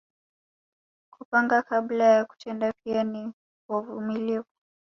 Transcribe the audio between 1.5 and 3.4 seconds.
kabla ya kutenda pia ni